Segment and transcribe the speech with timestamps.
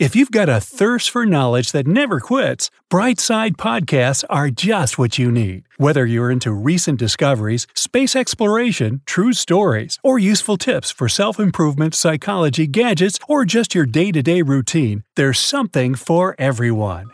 [0.00, 5.18] If you've got a thirst for knowledge that never quits, Brightside Podcasts are just what
[5.18, 5.64] you need.
[5.76, 11.94] Whether you're into recent discoveries, space exploration, true stories, or useful tips for self improvement,
[11.94, 17.10] psychology, gadgets, or just your day to day routine, there's something for everyone.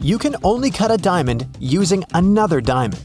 [0.00, 3.02] You can only cut a diamond using another diamond.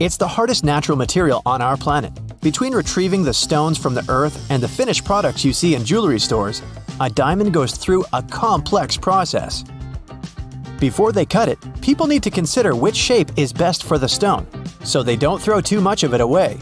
[0.00, 2.18] It's the hardest natural material on our planet.
[2.40, 6.18] Between retrieving the stones from the earth and the finished products you see in jewelry
[6.18, 6.62] stores,
[7.00, 9.64] a diamond goes through a complex process.
[10.78, 14.46] Before they cut it, people need to consider which shape is best for the stone,
[14.84, 16.58] so they don't throw too much of it away.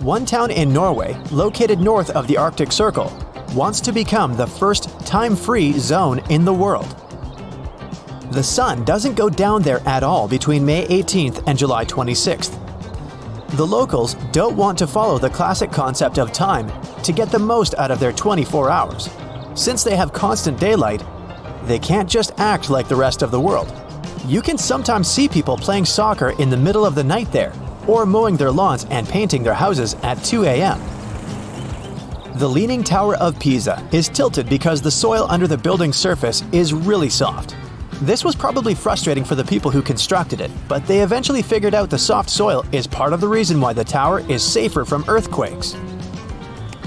[0.00, 3.10] One town in Norway, located north of the Arctic Circle,
[3.54, 6.86] wants to become the first time free zone in the world.
[8.32, 12.52] The sun doesn't go down there at all between May 18th and July 26th.
[13.56, 16.70] The locals don't want to follow the classic concept of time
[17.02, 19.08] to get the most out of their 24 hours.
[19.54, 21.02] Since they have constant daylight,
[21.64, 23.72] they can't just act like the rest of the world.
[24.26, 27.52] You can sometimes see people playing soccer in the middle of the night there,
[27.86, 30.80] or mowing their lawns and painting their houses at 2 a.m.
[32.36, 36.74] The Leaning Tower of Pisa is tilted because the soil under the building's surface is
[36.74, 37.56] really soft.
[38.02, 41.88] This was probably frustrating for the people who constructed it, but they eventually figured out
[41.88, 45.74] the soft soil is part of the reason why the tower is safer from earthquakes.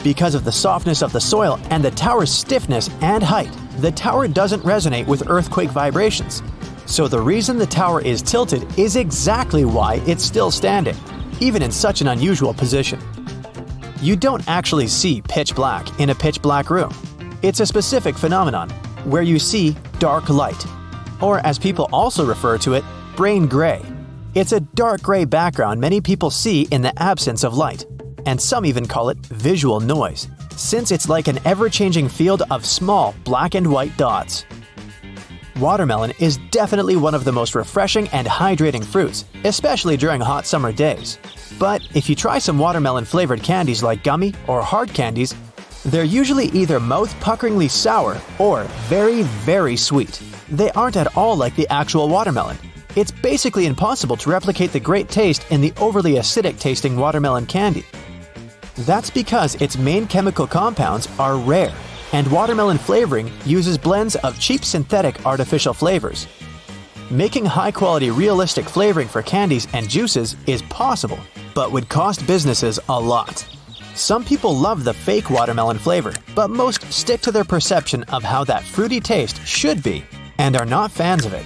[0.04, 4.30] Because of the softness of the soil and the tower's stiffness and height, the tower
[4.30, 6.42] doesn't resonate with earthquake vibrations.
[6.86, 10.96] So the reason the tower is tilted is exactly why it's still standing,
[11.42, 13.00] even in such an unusual position.
[14.02, 16.94] You don't actually see pitch black in a pitch black room.
[17.42, 18.70] It's a specific phenomenon
[19.04, 20.66] where you see dark light,
[21.22, 22.86] or as people also refer to it,
[23.18, 23.82] brain gray.
[24.34, 27.86] It's a dark gray background many people see in the absence of light,
[28.30, 32.64] and some even call it visual noise, since it's like an ever changing field of
[32.64, 34.46] small black and white dots.
[35.60, 40.72] Watermelon is definitely one of the most refreshing and hydrating fruits, especially during hot summer
[40.72, 41.18] days.
[41.58, 45.34] But if you try some watermelon flavored candies like gummy or hard candies,
[45.86, 50.22] they're usually either mouth puckeringly sour or very, very sweet.
[50.50, 52.58] They aren't at all like the actual watermelon.
[52.96, 57.86] It's basically impossible to replicate the great taste in the overly acidic tasting watermelon candy.
[58.86, 61.74] That's because its main chemical compounds are rare,
[62.14, 66.28] and watermelon flavoring uses blends of cheap synthetic artificial flavors.
[67.12, 71.20] Making high quality realistic flavoring for candies and juices is possible,
[71.54, 73.46] but would cost businesses a lot.
[73.96, 78.46] Some people love the fake watermelon flavor, but most stick to their perception of how
[78.46, 80.06] that fruity taste should be
[80.38, 81.46] and are not fans of it.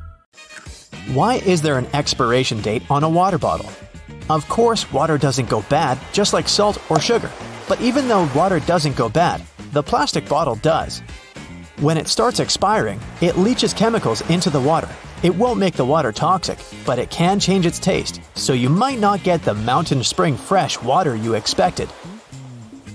[1.13, 3.69] Why is there an expiration date on a water bottle?
[4.29, 7.29] Of course, water doesn't go bad, just like salt or sugar.
[7.67, 11.01] But even though water doesn't go bad, the plastic bottle does.
[11.81, 14.87] When it starts expiring, it leaches chemicals into the water.
[15.21, 18.99] It won't make the water toxic, but it can change its taste, so you might
[18.99, 21.89] not get the mountain spring fresh water you expected.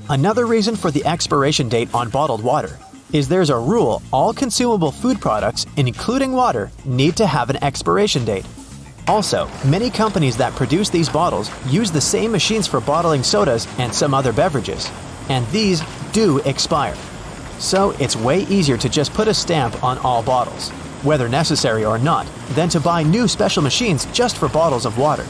[0.09, 2.79] Another reason for the expiration date on bottled water
[3.13, 8.25] is there's a rule all consumable food products, including water, need to have an expiration
[8.25, 8.47] date.
[9.09, 13.95] Also, many companies that produce these bottles use the same machines for bottling sodas and
[13.95, 14.91] some other beverages,
[15.29, 15.83] and these
[16.13, 16.97] do expire.
[17.59, 20.71] So it's way easier to just put a stamp on all bottles,
[21.03, 25.25] whether necessary or not, than to buy new special machines just for bottles of water.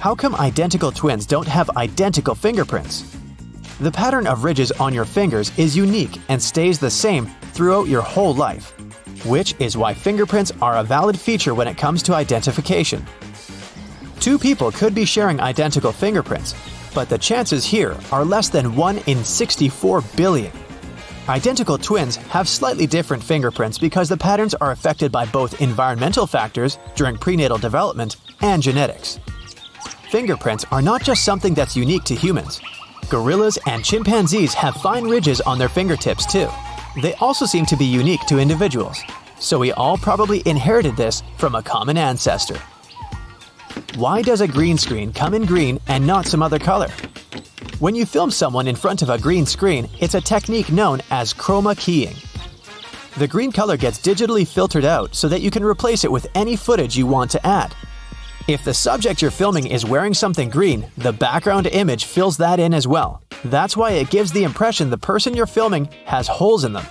[0.00, 3.19] How come identical twins don't have identical fingerprints?
[3.80, 7.24] The pattern of ridges on your fingers is unique and stays the same
[7.54, 8.74] throughout your whole life,
[9.24, 13.02] which is why fingerprints are a valid feature when it comes to identification.
[14.20, 16.54] Two people could be sharing identical fingerprints,
[16.94, 20.52] but the chances here are less than 1 in 64 billion.
[21.30, 26.76] Identical twins have slightly different fingerprints because the patterns are affected by both environmental factors
[26.96, 29.18] during prenatal development and genetics.
[30.10, 32.60] Fingerprints are not just something that's unique to humans.
[33.10, 36.48] Gorillas and chimpanzees have fine ridges on their fingertips too.
[37.02, 39.02] They also seem to be unique to individuals,
[39.40, 42.58] so we all probably inherited this from a common ancestor.
[43.96, 46.88] Why does a green screen come in green and not some other color?
[47.80, 51.34] When you film someone in front of a green screen, it's a technique known as
[51.34, 52.14] chroma keying.
[53.18, 56.54] The green color gets digitally filtered out so that you can replace it with any
[56.54, 57.74] footage you want to add.
[58.48, 62.74] If the subject you're filming is wearing something green, the background image fills that in
[62.74, 63.22] as well.
[63.44, 66.86] That's why it gives the impression the person you're filming has holes in them.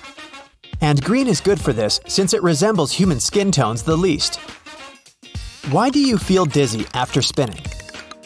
[0.81, 4.40] And green is good for this since it resembles human skin tones the least.
[5.72, 7.63] Why do you feel dizzy after spinning?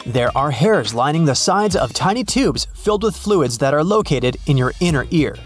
[0.06, 4.36] There are hairs lining the sides of tiny tubes filled with fluids that are located
[4.46, 5.36] in your inner ear.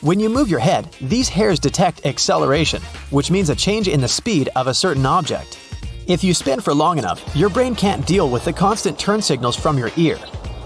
[0.00, 4.08] When you move your head, these hairs detect acceleration, which means a change in the
[4.08, 5.58] speed of a certain object.
[6.06, 9.56] If you spin for long enough, your brain can't deal with the constant turn signals
[9.56, 10.18] from your ear,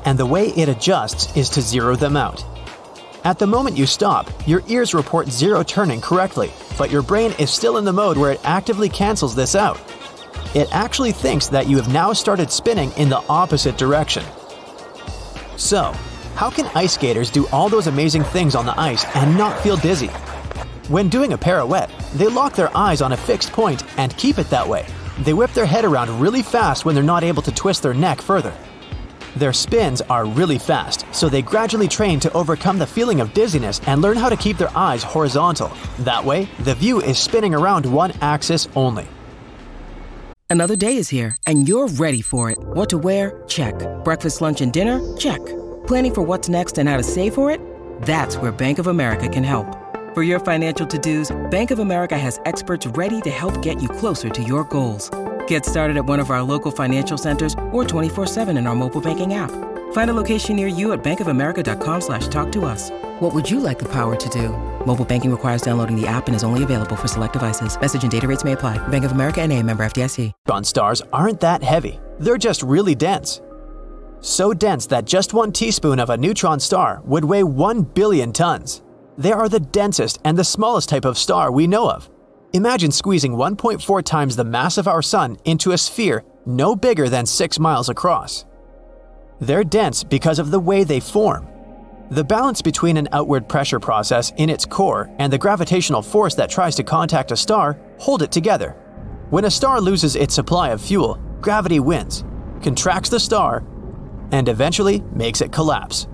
[0.05, 2.45] and the way it adjusts is to zero them out.
[3.25, 7.51] At the moment you stop, your ears report zero turning correctly, but your brain is
[7.51, 9.81] still in the mode where it actively cancels this out
[10.55, 14.25] it actually thinks that you have now started spinning in the opposite direction.
[15.57, 15.93] So,
[16.35, 19.77] how can ice skaters do all those amazing things on the ice and not feel
[19.77, 20.09] dizzy?
[20.89, 24.51] When doing a pirouette, they lock their eyes on a fixed point and keep it
[24.51, 24.87] that way.
[25.21, 28.23] They whip their head around really fast when they're not able to twist their neck
[28.23, 28.55] further.
[29.37, 33.81] Their spins are really fast, so they gradually train to overcome the feeling of dizziness
[33.87, 35.71] and learn how to keep their eyes horizontal.
[36.01, 39.07] That way, the view is spinning around one axis only.
[40.49, 42.59] Another day is here, and you're ready for it.
[42.59, 43.45] What to wear?
[43.47, 43.75] Check.
[44.03, 45.01] Breakfast, lunch, and dinner?
[45.17, 45.39] Check.
[45.87, 47.61] Planning for what's next and how to save for it?
[48.03, 49.80] That's where Bank of America can help.
[50.13, 54.29] For your financial to-dos, Bank of America has experts ready to help get you closer
[54.29, 55.09] to your goals.
[55.47, 59.35] Get started at one of our local financial centers or 24-7 in our mobile banking
[59.35, 59.53] app.
[59.93, 62.91] Find a location near you at bankofamerica.com slash talk to us.
[63.21, 64.49] What would you like the power to do?
[64.85, 67.81] Mobile banking requires downloading the app and is only available for select devices.
[67.81, 68.79] Message and data rates may apply.
[68.89, 70.33] Bank of America and a member FDIC.
[70.45, 72.01] Neutron stars aren't that heavy.
[72.19, 73.43] They're just really dense.
[74.23, 78.83] So dense that just one teaspoon of a neutron star would weigh 1 billion tons.
[79.21, 82.09] They are the densest and the smallest type of star we know of.
[82.55, 87.27] Imagine squeezing 1.4 times the mass of our Sun into a sphere no bigger than
[87.27, 88.47] 6 miles across.
[89.39, 91.47] They're dense because of the way they form.
[92.11, 96.49] The balance between an outward pressure process in its core and the gravitational force that
[96.49, 98.71] tries to contact a star hold it together.
[99.29, 102.25] When a star loses its supply of fuel, gravity wins,
[102.63, 103.65] contracts the star,
[104.33, 106.07] and eventually makes it collapse.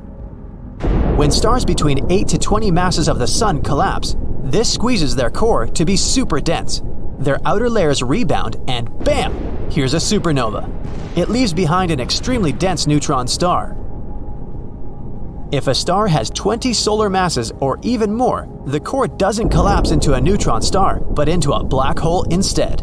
[1.16, 5.66] When stars between 8 to 20 masses of the Sun collapse, this squeezes their core
[5.66, 6.82] to be super dense.
[7.18, 9.32] Their outer layers rebound, and bam!
[9.70, 10.68] Here's a supernova.
[11.16, 13.74] It leaves behind an extremely dense neutron star.
[15.52, 20.12] If a star has 20 solar masses or even more, the core doesn't collapse into
[20.12, 22.82] a neutron star, but into a black hole instead.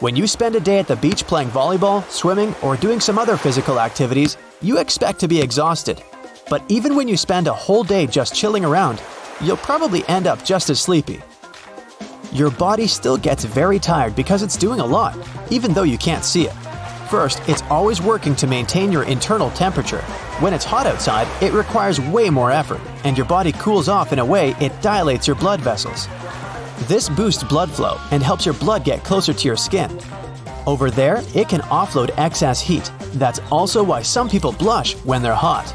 [0.00, 3.36] When you spend a day at the beach playing volleyball, swimming, or doing some other
[3.36, 6.02] physical activities, you expect to be exhausted.
[6.48, 9.02] But even when you spend a whole day just chilling around,
[9.40, 11.20] you'll probably end up just as sleepy.
[12.32, 15.16] Your body still gets very tired because it's doing a lot,
[15.50, 16.54] even though you can't see it.
[17.10, 20.02] First, it's always working to maintain your internal temperature.
[20.40, 24.18] When it's hot outside, it requires way more effort, and your body cools off in
[24.18, 26.06] a way it dilates your blood vessels.
[26.86, 29.90] This boosts blood flow and helps your blood get closer to your skin.
[30.66, 32.92] Over there, it can offload excess heat.
[33.14, 35.66] That's also why some people blush when they're hot.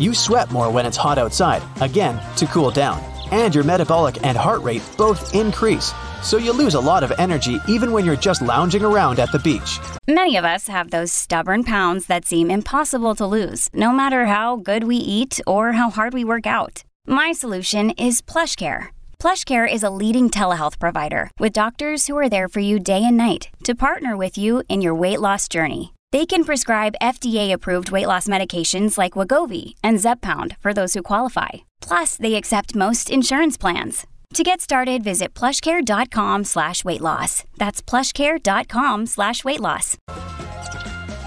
[0.00, 3.02] You sweat more when it's hot outside, again, to cool down,
[3.32, 5.92] and your metabolic and heart rate both increase,
[6.22, 9.38] so you lose a lot of energy even when you're just lounging around at the
[9.40, 9.78] beach.
[10.08, 14.56] Many of us have those stubborn pounds that seem impossible to lose, no matter how
[14.56, 16.82] good we eat or how hard we work out.
[17.06, 18.88] My solution is PlushCare.
[19.18, 23.18] PlushCare is a leading telehealth provider with doctors who are there for you day and
[23.18, 25.92] night to partner with you in your weight loss journey.
[26.12, 31.48] They can prescribe FDA-approved weight loss medications like Wegovy and Zepbound for those who qualify.
[31.80, 34.06] Plus, they accept most insurance plans.
[34.34, 37.44] To get started, visit plushcare.com slash weight loss.
[37.58, 39.96] That's plushcare.com slash weight loss.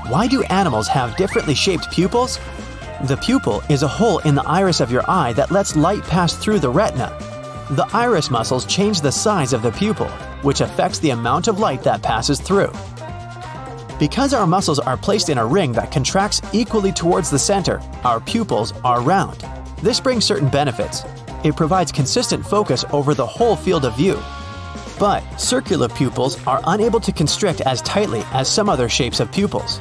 [0.09, 2.39] Why do animals have differently shaped pupils?
[3.05, 6.35] The pupil is a hole in the iris of your eye that lets light pass
[6.35, 7.17] through the retina.
[7.71, 10.09] The iris muscles change the size of the pupil,
[10.41, 12.71] which affects the amount of light that passes through.
[14.03, 18.19] Because our muscles are placed in a ring that contracts equally towards the center, our
[18.19, 19.45] pupils are round.
[19.81, 21.03] This brings certain benefits.
[21.45, 24.19] It provides consistent focus over the whole field of view.
[24.99, 29.79] But circular pupils are unable to constrict as tightly as some other shapes of pupils.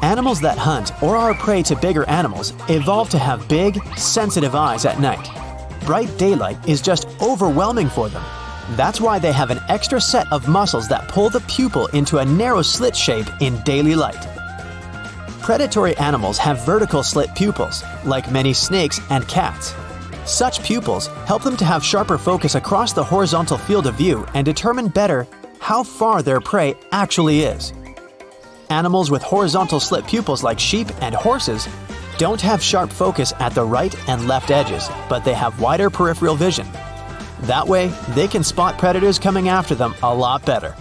[0.00, 4.84] Animals that hunt or are prey to bigger animals evolve to have big, sensitive eyes
[4.84, 5.28] at night.
[5.84, 8.22] Bright daylight is just overwhelming for them.
[8.70, 12.24] That's why they have an extra set of muscles that pull the pupil into a
[12.24, 14.26] narrow slit shape in daily light.
[15.42, 19.74] Predatory animals have vertical slit pupils, like many snakes and cats.
[20.24, 24.44] Such pupils help them to have sharper focus across the horizontal field of view and
[24.46, 25.26] determine better
[25.60, 27.74] how far their prey actually is.
[28.70, 31.68] Animals with horizontal slit pupils like sheep and horses
[32.16, 36.36] don't have sharp focus at the right and left edges, but they have wider peripheral
[36.36, 36.66] vision.
[37.44, 40.74] That way, they can spot predators coming after them a lot better.